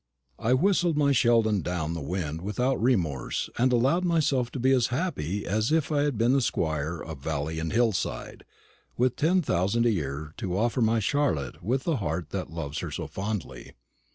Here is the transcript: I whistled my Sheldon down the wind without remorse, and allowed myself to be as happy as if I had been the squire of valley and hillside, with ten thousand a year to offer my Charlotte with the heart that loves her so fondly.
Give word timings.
I 0.39 0.55
whistled 0.55 0.97
my 0.97 1.11
Sheldon 1.11 1.61
down 1.61 1.93
the 1.93 2.01
wind 2.01 2.41
without 2.41 2.81
remorse, 2.81 3.51
and 3.59 3.71
allowed 3.71 4.03
myself 4.03 4.49
to 4.53 4.59
be 4.59 4.71
as 4.71 4.87
happy 4.87 5.45
as 5.45 5.71
if 5.71 5.91
I 5.91 6.01
had 6.01 6.17
been 6.17 6.33
the 6.33 6.41
squire 6.41 6.97
of 7.03 7.19
valley 7.19 7.59
and 7.59 7.71
hillside, 7.71 8.43
with 8.97 9.15
ten 9.15 9.43
thousand 9.43 9.85
a 9.85 9.91
year 9.91 10.33
to 10.37 10.57
offer 10.57 10.81
my 10.81 10.97
Charlotte 10.99 11.61
with 11.61 11.83
the 11.83 11.97
heart 11.97 12.31
that 12.31 12.49
loves 12.49 12.79
her 12.79 12.89
so 12.89 13.05
fondly. 13.05 13.73